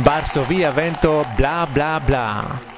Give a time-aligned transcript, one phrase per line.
[0.00, 2.77] Varsovia vento bla bla bla.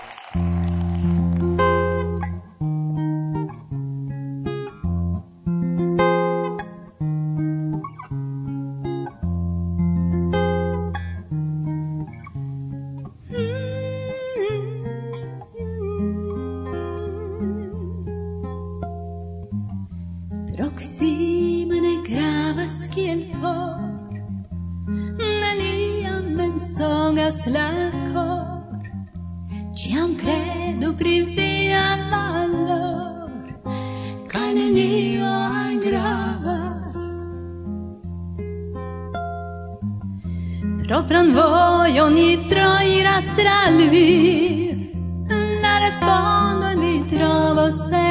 [47.60, 48.09] você.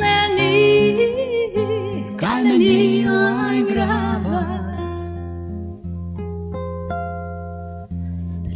[0.00, 1.08] neniu,
[2.20, 3.16] kaj neniu
[3.68, 4.96] gravas.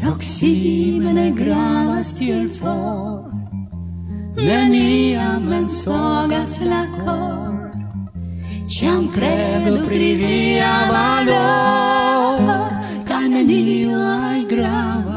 [0.01, 3.31] Proksime ne gravas tiel for,
[4.37, 7.71] neniam mensogas la cor,
[8.67, 12.71] ciam credo pri via valor,
[13.09, 13.97] kaj neniu
[14.49, 15.17] gravas.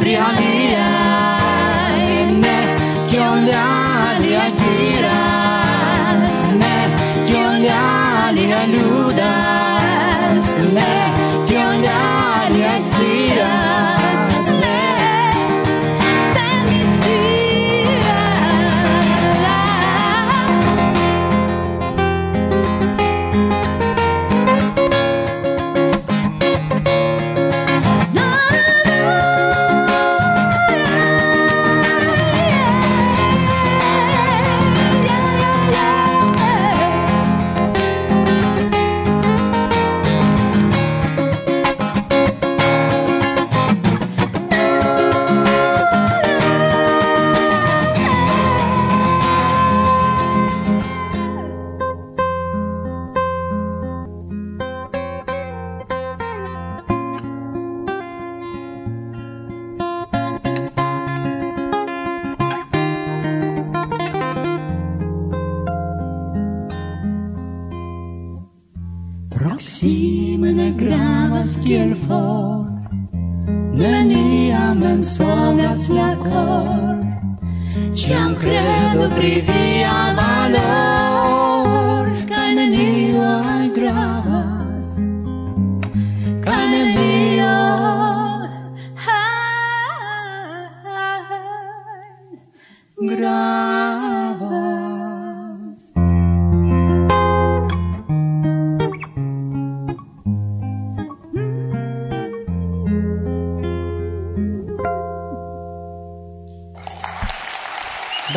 [0.00, 0.16] pri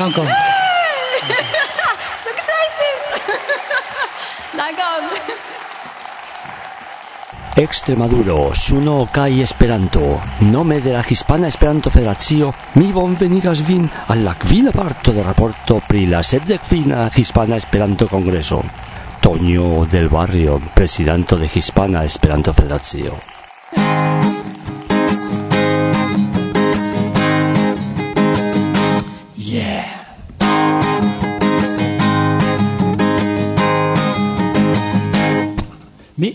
[0.04, 0.28] dankon.
[2.26, 3.02] Sukcesis!
[4.60, 5.04] dankon!
[7.56, 10.20] Extremaduro, Suno kaj Esperanto.
[10.52, 15.82] Nome de la Hispana Esperanto Federacio, mi bonvenigas vin al la kvina parto de raporto
[15.88, 18.64] pri la sepdekvina Hispana Esperanto Kongreso.
[19.22, 23.33] Toño del Barrio, presidente de Hispana Esperanto Federacio.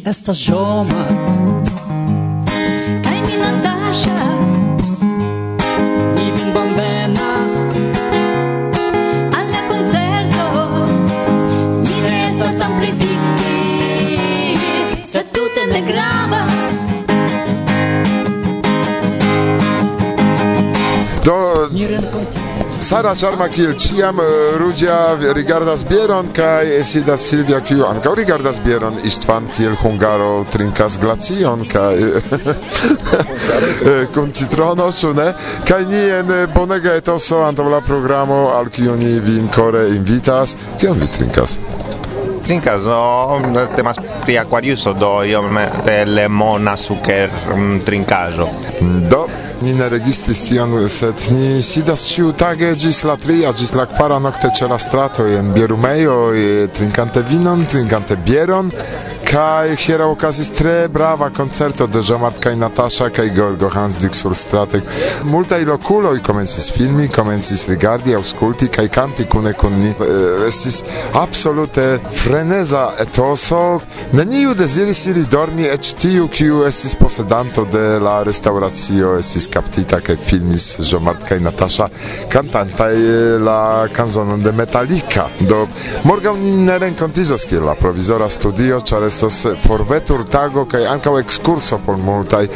[0.09, 1.07] esta joma.
[22.89, 24.17] Sara Charma kiel ciam
[24.57, 31.67] Rugia rigardas bieron kaj sidas Silvia kiu ankaŭ rigardas bieron Istvan kiel hungaro trinkas glacion
[31.69, 32.01] kaj
[34.15, 35.27] kun citrono ĉu ne?
[35.69, 40.97] Kaj ni en bonega etoso antaŭ la programo al kiu ni vin kore invitas kion
[40.97, 41.59] vi trinkas?
[42.47, 48.49] Trinkas no temas pri aquariuso do iom de lemona suker mm, trinkaĵo.
[49.13, 49.27] Do
[49.63, 54.19] ni ne registris tion, sed ni sidas ciu tage gis la tria, gis la kvara
[54.23, 58.71] nocte ce la stratoj en bierumejoj, trinkante vinon, trinkante bieron,
[59.29, 64.83] Kai hiera okazis tre brava koncerto de Jean-Marc Natasha kai Gorgo Hansdik sur stratek.
[65.25, 65.63] Multaj
[66.17, 69.93] i komencis filmi, komencis rigardi, aŭskulti kai kanti kune kun ni.
[70.47, 70.83] Estis
[71.13, 73.83] absolute freneza etoso.
[74.13, 80.17] Neniu deziris iri dormi eĉ tiu kiu estis posedanto de la restauracio estis kaptita kai
[80.17, 81.91] filmis Jean-Marc Natasha
[82.31, 82.89] cantanta
[83.45, 85.29] la kanzonon de Metallica.
[85.41, 85.67] Do
[86.05, 91.79] morgaŭ ni ne renkontizos kiel la provizora studio, ĉar estas forvetur tago kaj ankaŭ ekskurso
[91.87, 92.47] por multaj.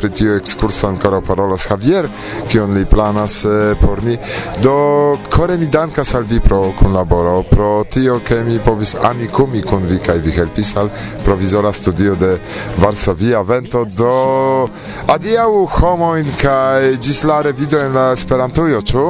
[0.00, 2.08] Pri tiu ekskurso ankoraŭ parolas Javier
[2.50, 4.16] kion li planas eh, por ni
[4.60, 7.42] do kore mi dankas al vi pro kunlaboro.
[7.50, 10.90] Pro tio ke mi povis amikumi kun vi kaj vi helpis al
[11.24, 12.36] provizora studio de
[12.76, 13.84] Varsovia vento.
[13.84, 14.68] Do
[15.08, 19.06] adiaŭ homojn kaj ĝis la revido en la Esperantujo ĉu?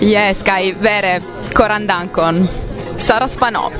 [0.00, 1.18] Yes, kaj vere
[1.56, 2.67] koran dankon.
[2.98, 3.72] Saraspanov.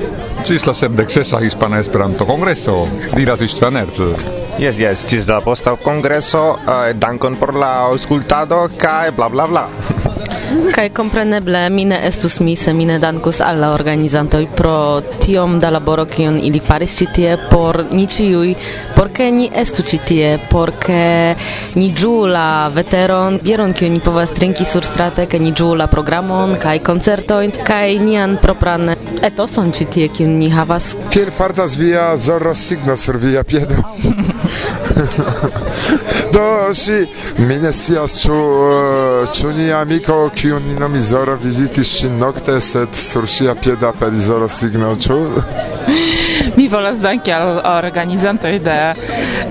[0.44, 4.14] Cis la 76a Hispana Esperanto-Kongreso diras Istvan Ertl.
[4.58, 9.46] Yes, yes, cis la posta kongreso, uh, eh, dankon por la auscultado, kai bla bla
[9.46, 9.68] bla.
[10.48, 15.58] Kaj kompreneble mi ne estus mi se mi ne dankus al la organizantoj pro tiom
[15.60, 18.54] da laboro kion ili faris ĉi tie por ni ĉiuj,
[18.96, 21.34] por ke ni estu ĉi tie, por ke
[21.74, 26.56] ni ĝuu la veteron, bieron kiun ni povas trinki surstrate, ke ni ĝuu la programon
[26.62, 30.94] kaj koncertojn kaj nian propran etoson ĉi tie kiun ni havas.
[31.12, 33.84] Kiel fartas via zorro signo sur via piedo?
[36.34, 37.06] Do si
[37.38, 42.60] mi ne scias ĉu eh, ĉu ni amiko kiun ni nomis Zoro vizitis ŝin nokte
[42.60, 45.18] sed sur ŝia pieda aperis Zoro signo ĉu?
[46.56, 48.78] Mi volas danki al organizantoj de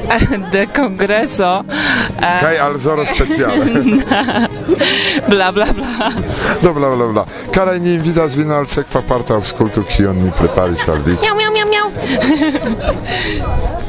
[0.54, 1.64] de kongreso.
[2.20, 3.66] Kaj al Zoro speciale.
[5.32, 6.12] bla bla bla.
[6.62, 7.26] Do bla bla bla.
[7.54, 11.18] Karaj ni invitas vin al sekva parto aŭskultu kion ni preparis al vi.
[11.22, 11.88] Miau miau miau miau.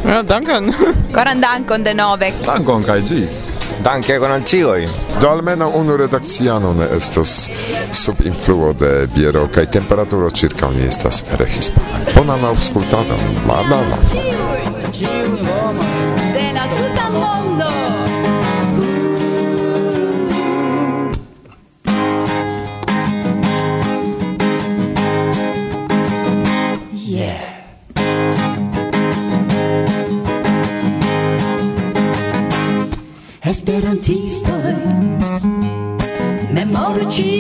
[0.08, 0.72] Ja, dankon.
[1.14, 2.32] Koran dankon denove.
[2.46, 3.40] Dankon kaj ĝis.
[3.82, 4.86] Danke con al cioi.
[5.20, 7.48] Do almeno unu redakciano ne estos
[7.92, 12.04] sub influo de biero kaj temperaturo circa ni estas vere hispana.
[12.14, 13.42] Bonan aŭskultadon.
[13.46, 13.98] Bla bla bla.
[16.38, 17.77] De la tuta mondo.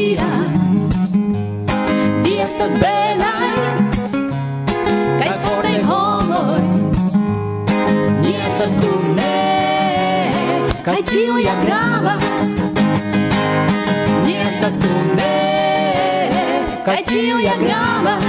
[0.08, 0.28] dia
[2.24, 3.50] Vi estas belaj
[5.20, 6.62] kaj fortaj homoj.
[8.22, 9.36] Ni estas kune
[10.84, 12.24] kaj tio ja gravas.
[14.24, 15.36] Ni estas kune
[16.84, 18.27] kaj tio ja gravas.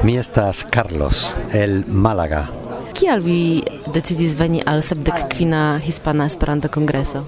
[0.03, 2.47] Mi estas Carlos, el Málaga.
[2.97, 3.63] Kial vi
[3.93, 7.25] decidis veni al sepdek kvina Hispana Esperanto Kongreso?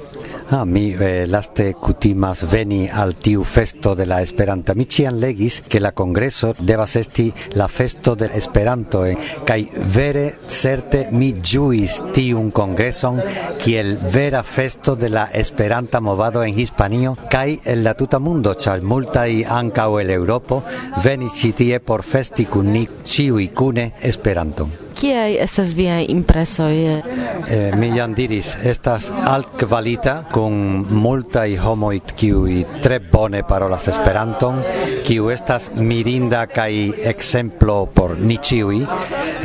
[0.52, 4.74] Ah, mi eh, laste kutimas veni al tiu festo de la Esperanta.
[4.74, 9.16] Mi cian legis que la congreso devas esti la festo de Esperanto eh,
[9.46, 13.22] kai vere certe mi juis tiun congreson
[13.62, 18.82] kiel vera festo de la Esperanta movado en Hispanio kai en la tuta mundo chal
[18.82, 20.64] multai ankaŭ el Europo
[21.04, 24.89] venis ĉi tie por festi kun ni ĉiuj kune Esperanton.
[25.00, 26.74] Kiaj estas viaj impresoj?
[26.84, 34.60] Eh, mi jam diris, estas alt kvalita kun multaj homoj kiuj tre bone parolas Esperanton,
[35.06, 36.72] kiu estas mirinda kaj
[37.14, 38.82] ekzemplo por ni ĉiuj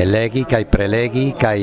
[0.03, 1.59] elegi kaj prelegi kaj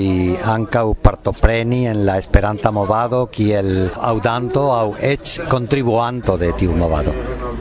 [0.54, 7.12] ankaŭ partopreni en la Esperanta movado kiel aŭdanto aŭ eĉ kontribuanto de tiu movado.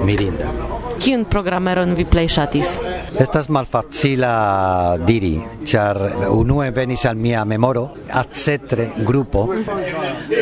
[0.05, 0.80] Mirinda.
[1.01, 2.75] Kiun programeron vi plej ŝatis?
[3.19, 5.33] Estas malfacila diri,
[5.65, 5.97] ĉar
[6.29, 7.87] unue venis al mia memoro
[8.21, 9.47] Acetre grupo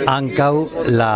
[0.09, 0.53] ankaŭ
[0.89, 1.13] la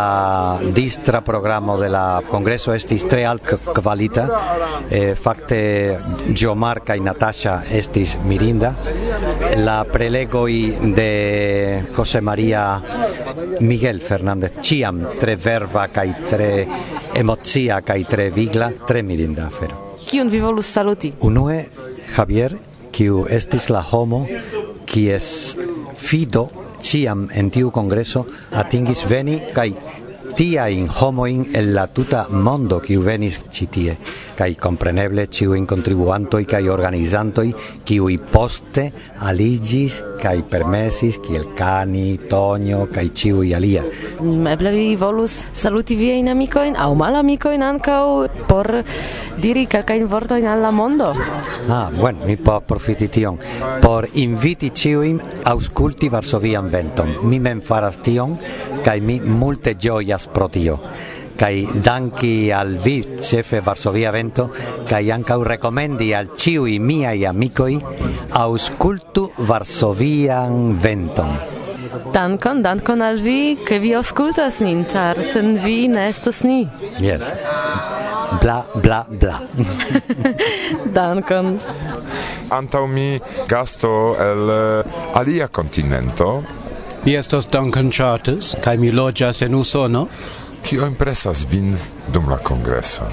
[0.72, 4.24] distra programo de la kongreso estis tre altkvalita.
[4.88, 5.60] Eh, fakte
[6.32, 8.74] Jomar kaj Natasha estis mirinda.
[9.60, 10.52] La prelegoj
[10.96, 11.10] de
[11.96, 12.64] Jose Maria
[13.60, 16.50] Miguel Fernández ĉiam tre verba kaj tre
[17.14, 19.96] emocia kaj tre vigla, tre mirinda mirinda afero.
[20.06, 21.12] Kiun vi volus saluti?
[21.20, 21.66] Unue
[22.16, 22.56] Javier,
[22.92, 24.26] kiu estis la homo
[24.86, 25.56] kies
[25.96, 26.48] fido
[26.80, 29.72] ciam en tiu congreso atingis veni kai
[30.36, 33.96] tia in homoin el la tuta mondo kiu venis ĉi tie
[35.66, 43.08] contribuanto i kai organizanto i organizantoj kiuj poste aligis kai permesis kiel Cani, Tonio kaj
[43.08, 43.84] ĉiuj alia.
[44.20, 48.04] Mm, eble vi volus saluti viajn amikojn aŭ malamikojn ankaŭ
[48.48, 48.82] por
[49.36, 51.12] diri kai in vorto in alla mondo.
[51.68, 53.38] Ah, bueno, mi po profiti tion
[53.80, 57.18] por inviti ciu in ausculti Varsovian venton.
[57.22, 58.38] Mi men faras tion
[58.84, 60.78] kai mi multe ĝojas gravas pro tio
[61.36, 64.50] kai danki al vi chefe Varsovia vento
[64.88, 67.80] kai anka rekomendi al ĉiuj miaj amikoj
[68.30, 71.30] auscultu Varsovian venton
[72.12, 76.66] Dankon, dankon al vi, ke vi aŭskultas nin, char sen vi ne estos ni.
[76.98, 77.30] Yes.
[78.42, 79.38] Bla, bla, bla.
[80.96, 81.60] dankon.
[82.50, 86.42] Antau mi gasto el eh, alia continento,
[87.04, 90.06] Mi estas Duncan Charters, kaj mi loĝas en Usono.
[90.64, 91.74] Kio impresas vin
[92.12, 93.04] dum la kongreso?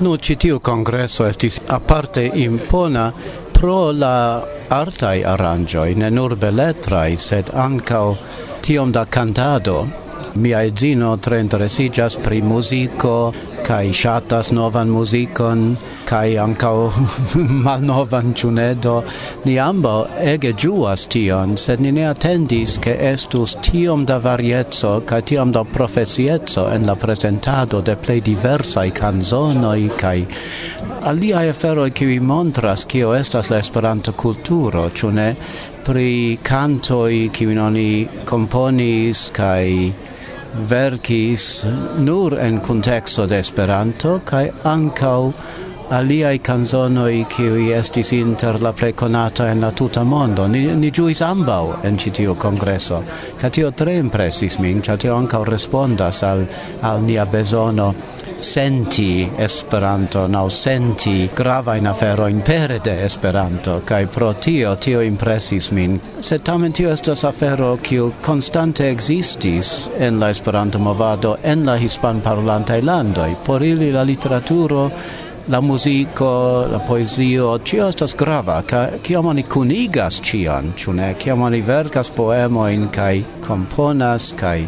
[0.00, 3.10] Nu, ĉi tiu kongreso estis aparte impona
[3.52, 8.06] pro la artaj aranĝoj, ne nur beletrai, sed ankaŭ
[8.64, 9.84] tiom da cantado
[10.34, 16.90] Mia edzino tre interesigas pri musico, kai shatas novan musicon, kai ankau
[17.64, 19.04] malnovan chunedo
[19.44, 25.20] Ni ambo ege giuas tion, sed ni ne attendis ke estus tiom da varietzo kai
[25.22, 30.26] tiom da profesiezzo en la presentado de plei diversai canzonoi, kai
[31.10, 35.36] aliae aferoi kiwi montras kio estas la esperanto kulturo chune
[35.84, 39.92] pri cantoi kiwin oni componis, kai
[40.54, 41.64] verkis
[41.98, 45.32] nur en contexto de Esperanto kaj ankaŭ
[45.90, 50.46] aliai canzonoi qui estis inter la preconata en la tuta mondo.
[50.48, 53.02] Ni, ni giuis ambau en tiu congresso.
[53.38, 56.46] Ca tio tre impressis min, ca tio ancao respondas al,
[56.82, 57.94] al nia besono
[58.36, 65.00] senti Esperanto nau senti grava in afero in pere de Esperanto kai pro tio tio
[65.00, 66.00] impressis min.
[66.20, 72.20] Se tamen tio estas afero kiu konstante existis en la Esperanto movado en la hispan
[72.20, 74.90] parlantaj landoj por ili la literaturo
[75.48, 81.60] la musico, la poesio, cio estas grava, ca ciam oni cunigas cian, ciune, ciam oni
[81.60, 84.64] vercas poemoin, cae componas, cae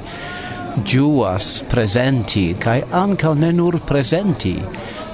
[0.84, 4.56] giuas presenti, kai anca ne nur presenti,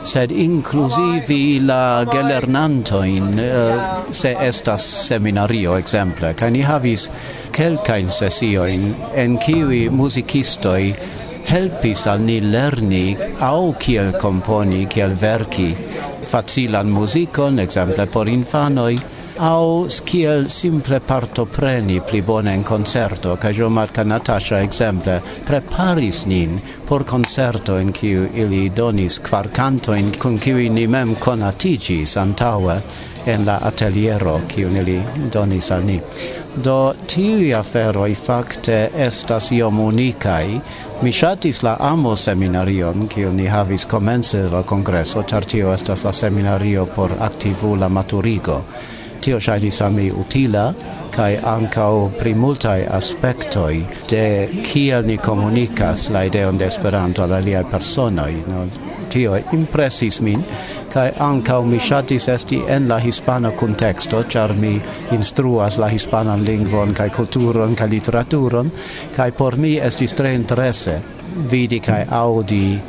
[0.02, 7.08] sed inclusivi la gelernantoin, uh, se estas seminario, exemple, kai ni havis
[7.54, 10.94] quelcain sesioin en kiwi musicistoi
[11.46, 15.72] helpis al ni lerni au kiel componi, kiel verki,
[16.26, 18.96] facilan musicon, exemple por infanoi,
[19.42, 26.60] au skiel simple partopreni pli bone en concerto, ca jo marca Natasha exemple preparis nin
[26.86, 32.76] por concerto in kiu ili donis kvar cantoin con kiu ni mem conatigis antaue
[33.26, 36.00] en la ateliero kiu ili donis al ni.
[36.54, 40.60] Do tiui aferoi facte estas iom unicai.
[41.02, 46.12] Mi shatis la amo seminarion, kiu ni havis comence la congresso, tar tio estas la
[46.12, 48.64] seminario por activula maturigo
[49.22, 50.74] tio shainis a mi utila
[51.14, 57.64] kai ancao pri multaj aspectoi de kiel ni comunicas la ideon de Esperanto al aliai
[57.64, 58.42] personoi.
[58.48, 58.66] No?
[59.08, 60.44] Tio impressis min
[60.92, 66.94] kai ancao mi shatis esti en la hispana contexto, char mi instruas la hispanan lingvon
[66.94, 68.72] kai kulturon kai literaturon
[69.16, 71.00] kai por mi estis tre interesse
[71.50, 72.80] vidi kai audi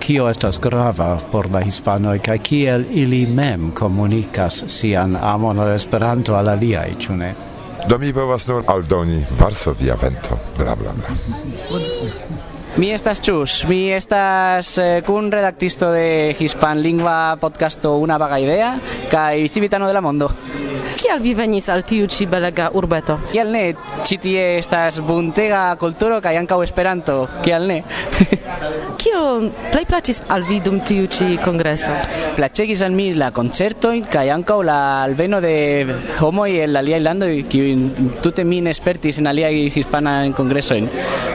[0.00, 6.34] kio estas grava por la hispanoj kaj kiel ili mem komunikas sian amon al Esperanto
[6.34, 7.34] al aliaj, ĉu ne?
[7.88, 11.80] Do mi povas nur aldoni Varsovia vento, bla bla bla.
[12.76, 18.76] Mi estas Chus, mi estas eh, kun redaktisto de Hispan Lingua podcasto Una Vaga Idea,
[19.10, 20.30] kaj civitano de la mondo.
[21.00, 23.14] Kial vi venis al tiu ci belega urbeto?
[23.32, 23.62] Kial ne?
[24.04, 27.14] ci tie estas buntega kulturo kaj ankaŭ Esperanto.
[27.40, 27.78] Kial ne?
[29.00, 29.22] Kio
[29.72, 31.94] plej plaĉis al vi dum tiu ci kongreso?
[32.36, 34.76] Plaĉegis al mi la koncertojn kaj ankaŭ la
[35.06, 35.54] alveno de
[36.18, 37.72] homoj el aliaj landoj kiuj
[38.20, 40.90] tute mi ne spertis en aliaj hispanaj kongresojn.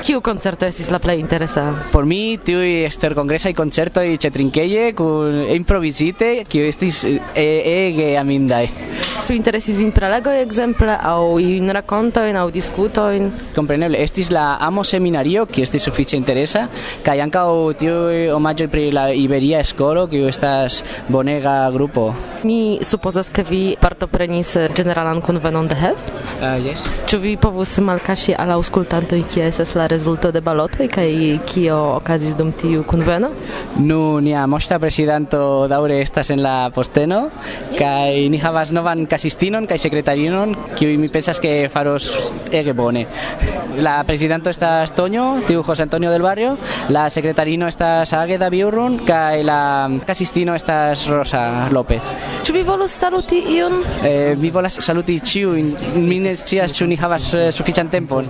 [0.05, 1.65] Kiu koncerto estis la plej interesa?
[1.91, 7.01] Por mi tiuj eksterkongresaj koncertoj ĉe trinkeje kun improvizite kiu estis
[7.33, 8.67] ege amindaj.
[9.25, 13.29] Ĉu interesis vin prelegoj ekzemple aŭ iujn rakontojn aŭ diskutojn?
[13.55, 16.65] Kompreneble, estis la amo seminario, kiu estis sufiĉe interesa,
[17.05, 17.47] kaj ankaŭ
[17.79, 22.09] tiuj omaĝoj pri la Iberia skolo kiu estas bonega grupo.
[22.43, 26.03] Mi supozas, ke vi partoprenis ĝeneralan kunvenon de HEV?
[26.41, 26.83] Ah, uh, yes.
[27.07, 31.07] Ĉu vi povus malkaŝi al aŭskultantoj kie estas la rezulto de balotoj kaj
[31.47, 33.31] kio okazis dum tiu kunveno?
[33.79, 35.39] Nu, nia moŝta prezidanto
[35.71, 37.29] daŭre estas en la posteno
[37.79, 43.05] kaj ni havas novan kasistin kasistinon kaj sekretarinon kiuj mi pensas ke faros ege bone.
[43.77, 46.57] La prezidanto estas Toño, tiu José Antonio del Barrio,
[46.89, 52.01] la sekretarino estas Águeda Biurrun kaj la kasistino estas Rosa López.
[52.43, 53.83] Ĉu vi saluti iun?
[54.03, 55.75] Eh, mi volas saluti ĉiujn.
[55.95, 58.25] Mi ne scias ĉu ni havas eh, sufiĉan tempon.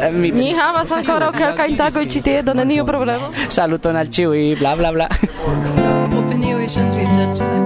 [0.00, 3.32] Eh, mi, Ni havas ankoraŭ kelkajn tagojn ĉi tie, do neniu problemo.
[3.50, 5.08] Saluton al ĉiuj, bla bla bla.
[6.14, 7.63] Opinioj ŝanĝiĝas, ĉe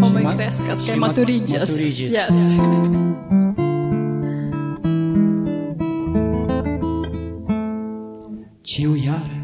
[0.00, 1.70] homoj kreskas kaj maturiĝas.
[1.98, 2.38] Yes.
[8.66, 9.40] Ciu jare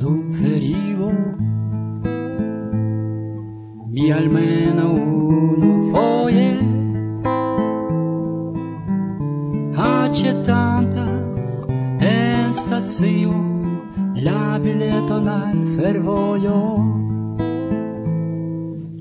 [0.00, 1.10] dum ferio
[3.92, 6.52] mi almeno unu foje
[9.76, 11.48] aĉetantas
[12.00, 13.34] en stacio
[14.24, 16.99] la bileton al fervojo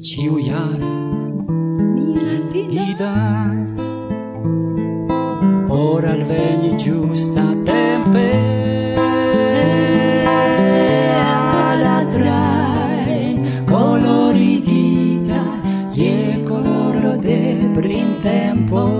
[0.01, 0.91] Ciu jare
[1.93, 3.75] mi rapidas
[5.67, 8.29] Por alveni giusta tempe.
[11.65, 15.43] Alla train coloridita
[15.93, 18.98] Je coloro de printempo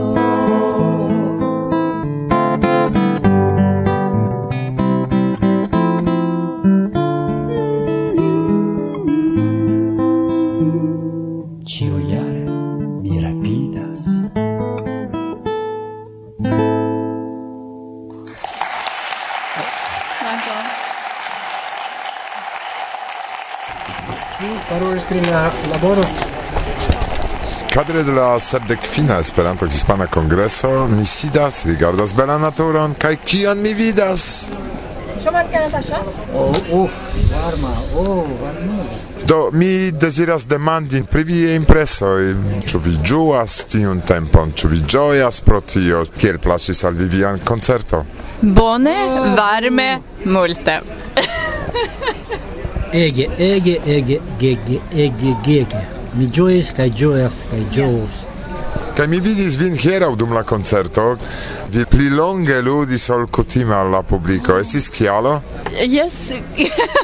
[27.89, 33.57] Kadre de la sepdek fina Esperanto Hispana Kongreso mi sidas, rigardas belan naturon kaj kion
[33.57, 34.51] mi vidas.
[35.23, 35.33] Ĉu?
[36.35, 36.99] Oh, uf,
[37.31, 38.85] varma, oh, varma.
[39.25, 42.29] Do mi deziras demandi pri viaj impresoj,
[42.69, 47.41] ĉu vi ĝuas tiun tempon, ĉu vi ĝojas pro tio, kiel plaĉis al vi vian
[47.41, 48.05] koncerto?
[48.41, 49.31] Bone, oh.
[49.37, 49.91] varme,
[50.25, 50.81] multe.
[53.05, 55.89] ege, ege, ege, gege, ege, gege.
[56.17, 58.17] Mi giois kaj gioias kaj ĝoos.
[58.97, 61.03] Kaj mi vidis vin hieraŭ dum la koncerto,
[61.71, 64.57] vi pli longe ludis ol kutime al la publiko.
[64.59, 65.37] Estis kialo?
[65.85, 66.31] Yes.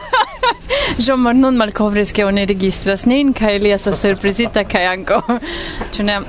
[1.04, 5.22] Jean Marnon malkovris ke oni registras nin kaj li estas surprizita kaj anko.
[5.96, 6.20] Ĉu ne?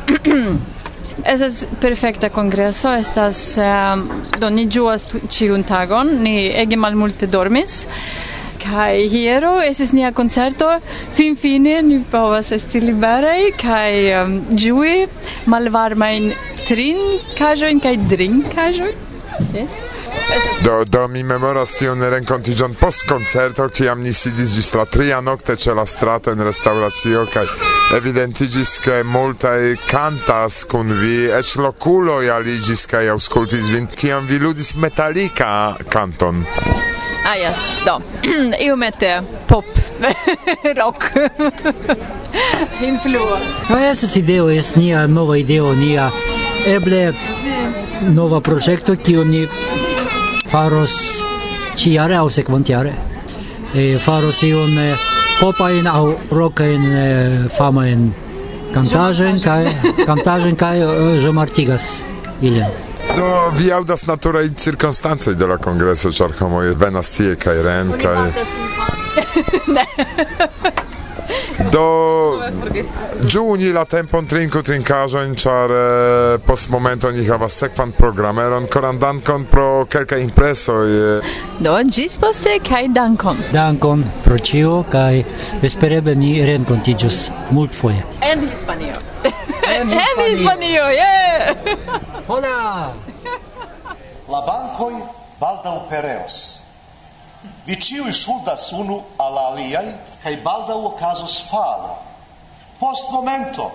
[1.27, 4.03] Estas perfekta kongreso, estas um,
[4.39, 7.87] do ni ĝuas ĉiun tagon, ni ege malmulte dormis
[8.67, 10.69] kai hiero es nia concerto
[11.15, 15.07] fin fine ni povas esti liberaj kai um, ĝui
[15.53, 16.31] malvarmajn
[16.67, 19.05] trinkaĵojn kaj drinkaĵojn
[19.53, 19.83] Yes.
[20.65, 25.59] Do, do mi memoras tion renkontiĝon post koncerto, kiam ni sidis ĝis la tria nokte
[25.61, 27.45] ĉe la strato en restauracio kaj
[27.99, 34.73] evidentiĝis ke multaj kantas kun vi, eĉ lokuloj aliĝis kaj aŭskultis vin, kiam vi ludis
[34.81, 35.51] metalika
[35.93, 36.47] kanton.
[37.27, 37.99] Ah, yes, do.
[38.63, 39.65] Iomete eh, pop,
[40.79, 41.11] rock,
[42.91, 43.35] influo.
[43.69, 46.07] No, estas ideo, es nia nova ideo, nia
[46.71, 47.11] eble
[48.15, 49.43] nova progetto, kiu ni
[50.47, 50.95] faros
[51.75, 52.95] ciare au sequantiare.
[53.75, 54.95] E faros iun eh,
[55.41, 58.13] popain au rockain eh, famain
[58.71, 59.65] cantagen, kai,
[60.07, 62.86] cantagen, kai, uh, je martigas eh, ilin.
[63.15, 68.17] Do vi aŭdas naturaj cirkonstancoj de la kongreso, ĉar homoj venas tie kaj ren kaj
[71.73, 72.41] Do
[73.25, 79.47] ĝuni la tempon trinku trinkaĵojn, ĉar eh, post momento ni havas sekvan programeron koran dankon
[79.51, 80.87] pro kelkaj impresoj.
[81.17, 81.35] Eh.
[81.65, 83.43] Do ĝis poste kaj dankon.
[83.57, 85.25] Dankon pro ĉio kaj
[85.67, 88.05] espereble ni renkontiĝos multfoje.
[88.23, 89.06] En Hispanio
[89.77, 89.91] en
[90.33, 91.55] Hispanio, yeah!
[92.29, 92.95] Hola!
[94.29, 95.05] La bancoi
[95.39, 96.63] baldau pereos.
[97.67, 101.99] Vi ciui shuldas unu alla aliai, cae baldau ocasus falo.
[102.79, 103.71] Post momento,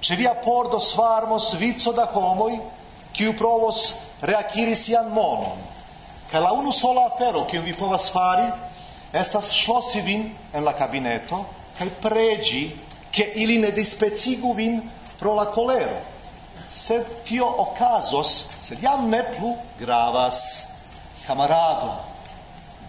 [0.00, 2.60] ce via pordo svarmos vico da homoi,
[3.12, 5.58] ciu provos reaciri sian monon.
[6.30, 8.46] Cae la unu sola afero, cium vi povas fari,
[9.12, 11.44] estas schlossi vin en la cabineto,
[11.78, 14.82] cae pregi, che ili ne dispecigu vin
[15.18, 16.00] pro la colero.
[16.66, 20.72] Sed tio ocasos, sed jam ne plu gravas.
[21.26, 21.90] camarado,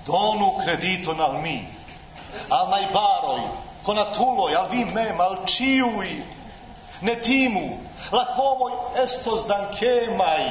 [0.05, 1.57] donu crediton al mi,
[2.53, 3.41] al naibaroi,
[3.83, 6.23] conatuloi, al vi mem, al ciui,
[7.01, 7.77] Ne timu,
[8.11, 10.45] la homoi estos dankemai,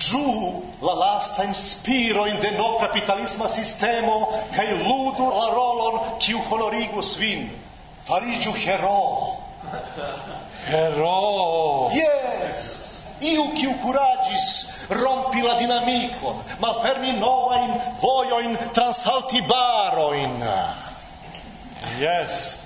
[0.00, 7.16] ĝuu la lasta spiro in de no capitalisma sistemo kaj ludu la rolon, kiu honorigus
[7.16, 7.50] vin.
[8.04, 9.36] farigiu hero
[10.66, 11.90] Hero.
[11.92, 12.90] Yes!
[13.22, 14.46] Iu kiu curagis
[14.90, 17.70] rompi la dinamicon, malfermi novain
[18.00, 20.42] voioin transalti baroin.
[21.98, 22.58] Yes,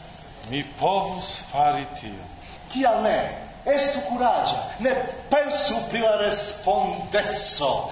[0.48, 2.24] mi povus fari tio.
[2.72, 3.20] Cial ne?
[3.66, 4.94] Estu curagia, ne
[5.28, 7.90] pensu pri la respondezzo.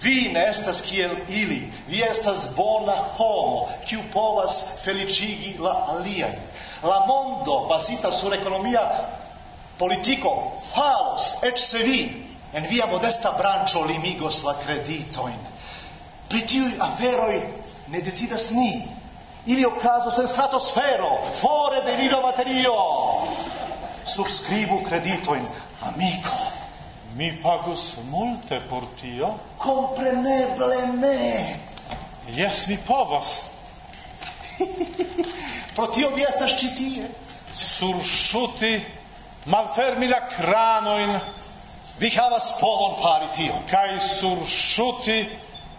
[0.00, 6.36] Vi ne estas kiel ili, vi estas bona homo, kiu povas felicigi la aliaen.
[6.82, 8.84] La mondo, basita sur economia
[9.78, 12.26] politico falos et se vi.
[12.52, 15.38] En via modesta brancho limigos la creditoin.
[16.28, 17.42] Pri tiuj aferoi
[17.92, 18.88] ne decidas ni.
[19.46, 21.10] Ili okazos en stratosfero
[21.40, 22.76] fore de nilo materio.
[24.04, 25.46] Subscribu creditoin
[25.80, 26.36] amico.
[27.16, 29.34] Mi pagus multe por tio.
[29.58, 31.56] Compreneble ne
[32.34, 33.42] Yes, mi povas
[35.74, 37.08] pro tio vi estas ĉi tie
[39.46, 41.20] malfermi la cranoin,
[41.98, 45.18] vi havas povon fari tion, cae sursuti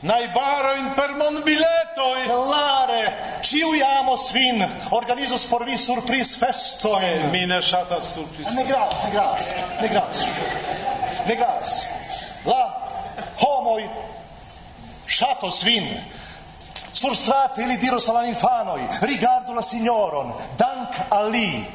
[0.08, 2.26] najbaroin per monbiletoi.
[2.26, 3.02] Clare,
[3.42, 7.30] ciui amos vin, organizos por vi surpriz festoin.
[7.32, 10.24] Mi ne shatas surpris Ne gravas, ne gravas, ne gravas,
[11.26, 11.74] ne gravas.
[12.46, 12.64] La
[13.42, 13.90] homoi
[15.08, 15.90] shatos vin,
[16.98, 21.66] Sur strate ili diros alla infanoi, rigardu la signoron, dank ali li,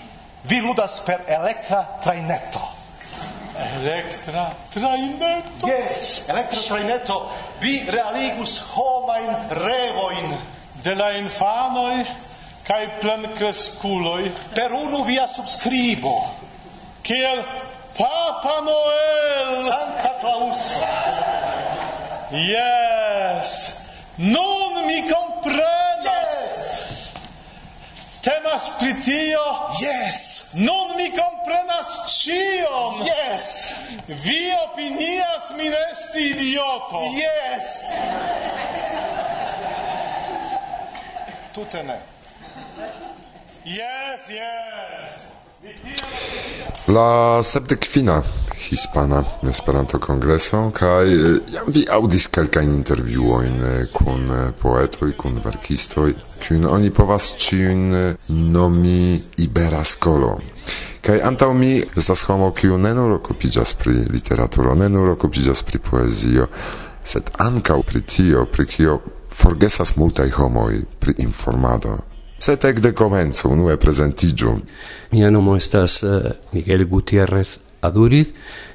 [0.42, 2.60] vi ludas per electra traineto.
[3.54, 5.66] Electra traineto?
[5.66, 7.30] Yes, electra traineto.
[7.58, 10.38] Vi realigus homain revoin.
[10.82, 12.06] De la infanoi
[12.62, 14.32] cae plencresculoi.
[14.52, 16.34] Per unu via subscribo.
[17.02, 17.46] Kiel
[17.96, 19.66] Papa Noel!
[19.66, 20.76] Santa Claus!
[22.32, 23.80] yes!
[24.14, 25.91] Nun mi compre
[28.22, 29.44] Temas pri tio.
[29.82, 30.54] Yes.
[30.54, 33.72] Nun mi comprenas cion Yes.
[34.06, 37.02] Vi opinias min esti idioto.
[37.18, 37.82] Yes.
[41.52, 41.98] Tute ne.
[43.64, 45.41] Yes, yes.
[46.88, 48.22] La sepdek fina
[48.58, 51.06] hispana Esperanto kongreso kaj
[51.54, 53.60] jam vi aŭdis kelkajn intervjuojn
[53.92, 54.26] kun
[54.62, 57.84] poetoj, kun verkistoj, kiujn oni povas ĉiujn
[58.54, 60.32] nomi iberaskolo.
[61.02, 65.78] Kaj antaŭ mi estas homo, kiu ne nur okupiĝas pri literaturo, ne nur okupiĝas pri
[65.78, 66.46] poezio,
[67.04, 71.98] sed ankaŭ pri tio, pri kio forgesas multaj homoj pri informado,
[72.42, 74.56] Sed ec de comenzo unue presentigiu.
[75.14, 78.32] Mia nomo estas uh, Miguel Gutierrez Aduriz,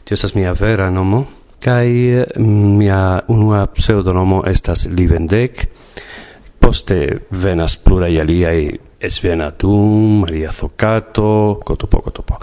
[0.07, 1.25] tio estas mia vera nomo,
[1.59, 5.65] kai eh, mia unua pseudonomo estas Livendec,
[6.59, 8.69] poste venas plurai aliai
[9.03, 12.39] Esvenatum, Maria Zocato, cotopo, cotopo.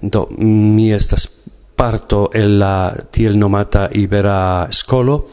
[0.00, 1.26] Do, mi estas
[1.74, 5.24] parto el la tiel nomata Ibera Scolo,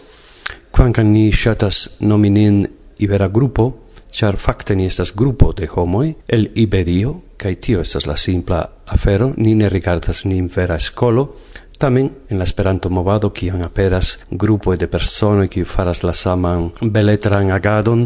[0.72, 2.64] quancan ni shatas nominin
[2.98, 8.18] Ibera Grupo, char facte ni estas grupo de homoi el Iberio, cae tio estas la
[8.18, 11.36] simpla afero, ni ne rigardas nin vera escolo,
[11.80, 17.54] Tamen, en la esperanto movado, kiam aperas grupo de personoj kiu faras la saman beletran
[17.56, 18.02] agadon,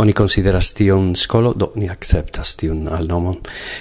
[0.00, 2.56] oni konsideras tion skolo, do ni akceptas
[2.90, 3.36] al nomon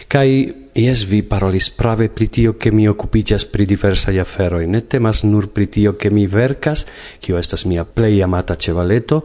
[0.08, 0.28] Kaj
[0.76, 4.68] jes, vi parolis prave pri tio, ke mi okupiĝas pri diversaj aferoj.
[4.68, 6.86] Ne temas nur pri tio, ke mi verkas,
[7.22, 9.22] kiu estas mia plej amata ĉevaleto,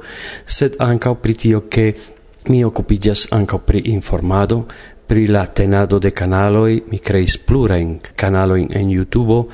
[0.46, 1.94] sed ankaŭ pri tio, ke
[2.48, 4.66] Mi occupigas anco pri informado,
[5.06, 9.46] pri la tenado de canaloi, mi creis plurain canaloin en YouTube,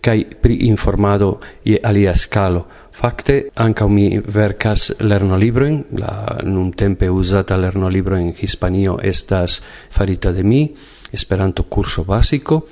[0.00, 2.66] kai pri informado ie alia scalo.
[2.92, 10.72] Fakte, anca mi vercas lernolibroin, la nuntempe usata lernolibro en Hispanio estas farita de mi,
[11.12, 12.64] Esperanto curso basico,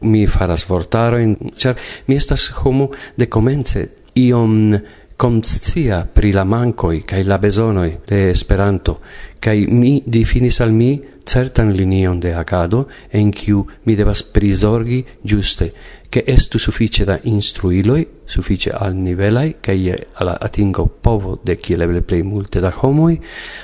[0.00, 4.74] mi faras vortaroin, ĉar mi estas homo de comence, iom
[5.18, 9.00] conscia pri la mancoi cae la besonoi de Esperanto,
[9.40, 15.72] cae mi difinis al mi certan linion de agado en kiu mi devas prisorgi giuste,
[16.08, 22.02] che estu suffice da instruiloi, suffice al nivelai, kai alla atingo povo de chi eble
[22.02, 23.20] plei multe da homoi,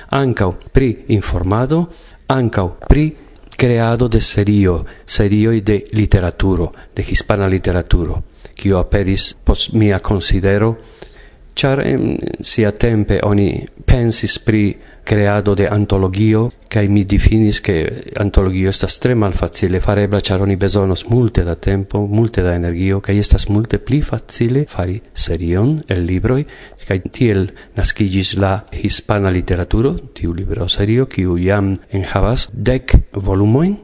[0.08, 1.88] ancau pri informado,
[2.26, 3.14] ancau pri
[3.54, 10.78] creado de serio, serioi de literaturo, de hispana literaturo, kio aperis pos mia considero
[11.54, 18.68] char em, sia tempe oni pensis pri creado de antologio kai mi definis che antologio
[18.70, 23.46] estas tre malfacile farebla char oni bezonos multe da tempo multe da energio kai estas
[23.46, 26.44] multe pli facile fari serion el libroi
[26.86, 33.78] kai tiel naskigis la hispana literaturo tiu libro serio kiu jam en havas dec volumoin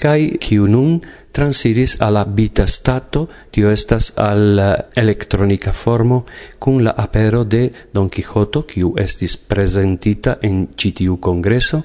[0.00, 1.00] kai kiu nun
[1.32, 6.24] transiris alla bita stato, tio estas al eh, electronica formo,
[6.58, 11.82] kun la apero de Don Quixoto, kiu estis presentita en citiu congreso,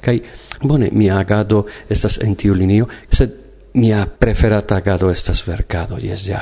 [0.00, 0.20] kai
[0.62, 3.34] bone, mia agado estas en tiu linio, sed
[3.74, 6.40] mia preferata agado estas verkado jes ja.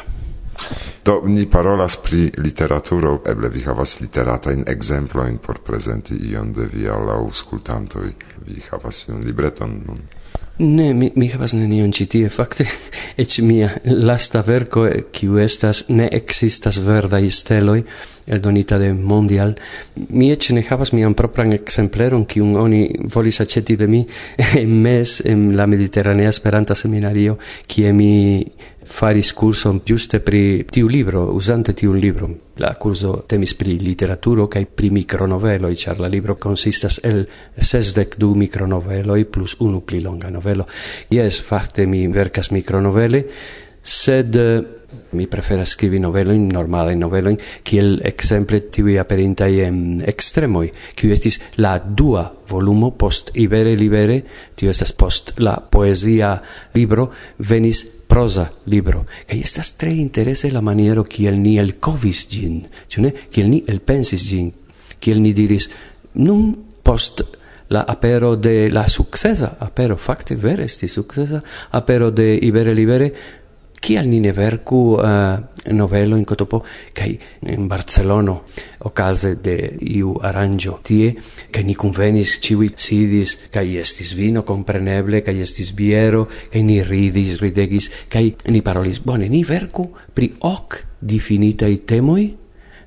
[1.04, 4.64] Do ni parolas pri literaturo, eble vi havas literatajn
[5.28, 8.08] in por presenti ion de via laŭ aŭskultantoj.
[8.46, 10.15] Vi havas ion libreton nun.
[10.58, 12.28] Ne, mi, mi havas nenion ĉi tie.
[12.32, 12.64] Fakte,
[13.22, 17.82] eĉ mia lasta verko, eh, kiu estas Ne ekzistas verdaj steloj,
[18.26, 19.52] eldonita de Mondial,
[20.08, 22.80] mi eĉ ne havas mian propran ekzempleron, kiun oni
[23.12, 24.00] volis aĉeti de mi
[24.62, 27.36] en mes en la Mediteranea Esperanta Seminario,
[27.68, 28.12] kie mi
[28.88, 32.28] faris curson giuste pri tiu libro, usante tiu libro.
[32.58, 37.26] La curso temis pri literaturo kaj pri micronoveloj, char la libro consistas el
[37.58, 40.64] sesdek du micronoveloj plus unu pli longa novelo.
[41.10, 43.24] Yes, fakte mi vercas micronovele,
[43.86, 44.64] sed eh,
[45.12, 51.78] mi preferas scrivi novelojn, che novelojn, kiel ti tiuj aperintaj en extremoi kiu estis la
[51.78, 54.22] dua volumo post Ibere Libere,
[54.54, 56.42] tio estas post la poesia
[56.74, 59.04] libro, venis prosa libro.
[59.26, 63.12] che estas tre interese la maniero kiel ni elkovis gin ĉu ne?
[63.30, 64.52] Kiel ni elpensis che
[64.98, 65.68] kiel ni diris,
[66.14, 67.22] nun post
[67.68, 73.12] la apero de la succesa apero fakte vere estis sukcesa apero de Ibere Libere
[73.80, 75.38] kial ni ne verku uh,
[75.72, 76.62] novelo in Cotopo
[76.92, 78.42] kai in Barcelono
[78.88, 81.12] ocase de iu aranĝo tie
[81.50, 87.40] kai ni convenis civi sidis kai estis vino compreneble kai estis biero kai ni ridis
[87.42, 92.34] ridegis kai ni parolis bone ni verku pri ok i temoi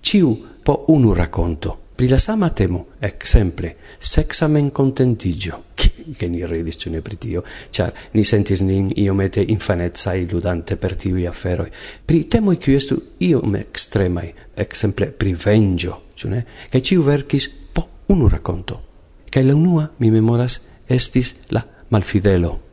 [0.02, 6.90] ciu po unu racconto pri la sama temo, exemple, sexamen contentigio, che ni ridis ciù
[6.90, 11.68] ne pritio, char ni sentis nin iomete infanezza ludante per tiui afferoi,
[12.06, 17.90] pri temoi qui estu iom extremai, exemple, pri vengio, ciù ne, che ciu vercis po
[18.06, 18.82] unu racconto,
[19.28, 22.69] che la unua, mi memoras, estis la malfidelo,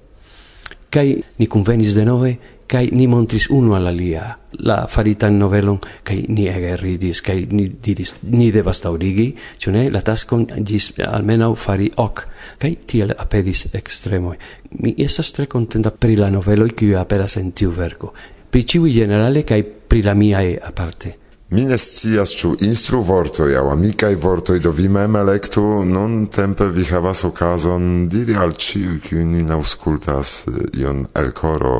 [0.90, 6.48] kai ni convenis de nove, kai ni montris uno all'alia la farita novelon, kai ni
[6.50, 11.90] ege ridis, kai ni diris, ni devas taurigi, ĉu ne, la tascon gis almenaŭ fari
[11.96, 12.24] ok
[12.58, 14.38] kai tiel apedis extremoi.
[14.82, 18.14] Mi estas tre contenta pri la noveloi, kiu aperas en tiu verko
[18.56, 21.25] pri ciui generale, kai pri la miae aparte.
[21.50, 25.62] Mi ne scias ĉu instru vortoj aŭ amikaj vortoj, do vi mem elektu.
[25.86, 31.76] Nuntempe vi havas okazon diri al ĉiuj, kiuj nin aŭskultas eh, ion el koro.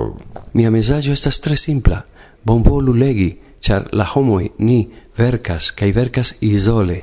[0.55, 1.98] Mia mesaĝo estas tre simpla.
[2.46, 4.85] Bonvolu legi, ĉar la homoj ni
[5.18, 7.00] verkas kaj verkas izole.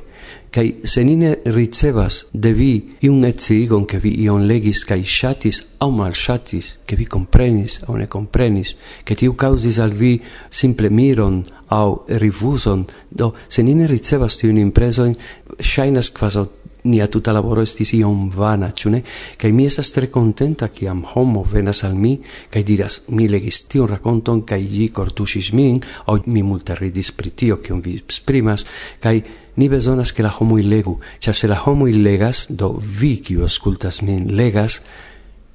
[0.54, 5.58] Cai se ni ne ricevas de vi iun ecigon ke vi ion legis cai shatis
[5.82, 10.90] au mal shatis, che vi comprenis au ne comprenis, ke tiu causis al vi simple
[10.90, 11.42] miron
[11.74, 15.16] au rifuson, do se ni ne ricevas tiun impreson
[15.58, 16.46] shainas quasau
[16.84, 19.02] nia tuta laboro estis iom vana, ĉu ne?
[19.40, 23.88] Kaj mi estas tre kontenta kiam homo venas al mi kaj diras: "Mi legis tiun
[23.88, 28.66] rakonton kaj ĝi kortuŝis min, aŭ mi multe ridis pri tio, kion vi esprimas",
[29.00, 29.22] kaj
[29.56, 34.02] ni bezonas che la homo legu, cia se la homo legas, do vi kiu ascultas
[34.02, 34.82] min legas,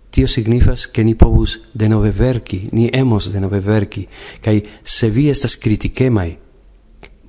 [0.10, 4.08] tio signifas che ni povus denove verki, ni emos denove verki,
[4.42, 6.38] kai se vi estas kritikemai,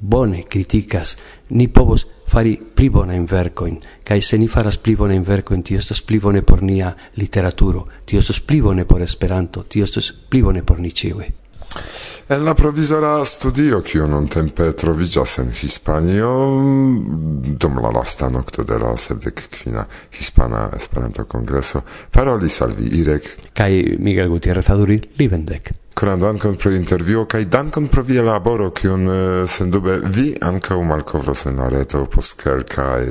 [0.01, 1.19] bone criticas,
[1.51, 6.01] ni povus fari pli bonajn vercoin, kaj se ni faras pli bonajn vercoin, tio estas
[6.01, 10.63] pli bone por nia literaturo, tio estas pli bone por Esperanto, tio estas pli bone
[10.63, 11.40] por ni ĉiuj.
[12.31, 16.31] En la provizora studio, kiu nuntempe trovigas en Hispanio,
[17.43, 19.83] dum la lasta nocto de la sepdek quina
[20.15, 25.73] Hispana Esperanto-Kongreso, parolis al vi Irek Kai Miguel Gutierrez Aduri Livendek.
[25.95, 31.49] Koran dankon pro intervjuo kai dankon pro via laboro, kiun eh, sendube vi ankaŭ malkovros
[31.51, 33.09] en la reto post kelkaj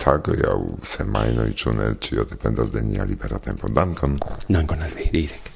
[0.00, 0.56] tagoj aŭ
[0.94, 3.68] semajnoj, ĉu ne ĉio dependas de nia libera tempo.
[3.68, 4.16] Dankon.
[4.48, 5.52] Dankon al vi, Irek.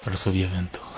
[0.00, 0.89] para Varsovia Vento.